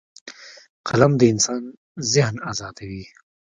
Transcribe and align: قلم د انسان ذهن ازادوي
قلم 0.87 1.11
د 1.19 1.21
انسان 1.33 1.61
ذهن 2.13 2.35
ازادوي 2.51 3.03